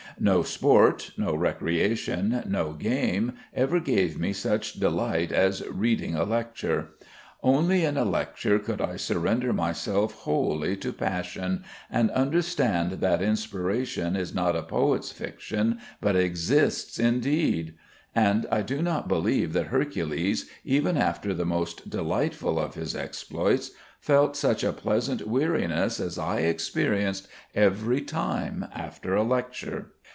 No 0.19 0.43
sport, 0.43 1.13
no 1.17 1.33
recreation, 1.33 2.43
no 2.47 2.73
game 2.73 3.31
ever 3.55 3.79
gave 3.79 4.19
me 4.19 4.33
such 4.33 4.73
delight 4.73 5.31
as 5.31 5.65
reading 5.67 6.13
a 6.13 6.25
lecture. 6.25 6.89
Only 7.41 7.85
in 7.85 7.97
a 7.97 8.05
lecture 8.05 8.59
could 8.59 8.81
I 8.81 8.97
surrender 8.97 9.51
myself 9.51 10.13
wholly 10.13 10.77
to 10.77 10.93
passion 10.93 11.63
and 11.89 12.11
understand 12.11 12.91
that 13.01 13.23
inspiration 13.23 14.15
is 14.15 14.31
not 14.35 14.55
a 14.55 14.61
poet's 14.61 15.11
fiction, 15.11 15.79
but 16.01 16.15
exists 16.15 16.99
indeed. 16.99 17.73
And 18.13 18.45
I 18.51 18.61
do 18.61 18.83
not 18.83 19.07
believe 19.07 19.53
that 19.53 19.67
Hercules, 19.67 20.47
even 20.63 20.97
after 20.97 21.33
the 21.33 21.45
most 21.45 21.89
delightful 21.89 22.59
of 22.59 22.75
his 22.75 22.95
exploits, 22.95 23.71
felt 23.99 24.35
such 24.35 24.63
a 24.63 24.73
pleasant 24.73 25.27
weariness 25.27 25.99
as 25.99 26.19
I 26.19 26.41
experienced 26.41 27.27
every 27.55 28.01
time 28.01 28.67
after 28.75 29.15
a 29.15 29.23
lecture. 29.23 29.93